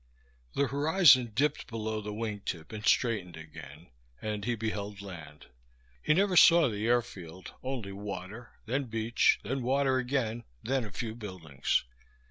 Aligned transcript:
The 0.55 0.65
horizon 0.69 1.31
dipped 1.35 1.67
below 1.67 2.01
the 2.01 2.11
wingtip 2.11 2.71
and 2.71 2.83
straightened 2.83 3.37
again, 3.37 3.89
and 4.19 4.43
he 4.45 4.55
beheld 4.55 4.99
land. 5.03 5.45
He 6.01 6.15
never 6.15 6.35
saw 6.35 6.67
the 6.69 6.87
airfield, 6.87 7.53
only 7.61 7.91
water, 7.91 8.49
then 8.65 8.85
beach, 8.85 9.39
then 9.43 9.61
water 9.61 9.97
again, 9.99 10.43
then 10.63 10.83
a 10.85 10.91
few 10.91 11.13
buildings. 11.13 11.83